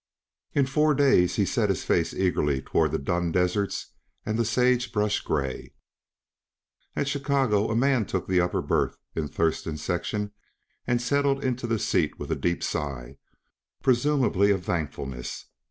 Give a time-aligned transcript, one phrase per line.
[0.53, 3.91] In four days he set his face eagerly toward the dun deserts
[4.25, 5.75] and the sage brush gray.
[6.95, 10.31] At Chicago a man took the upper berth in Thurston's section,
[10.87, 13.17] and settled into the seat with a deep sigh
[13.83, 15.45] presumably of thankfulness.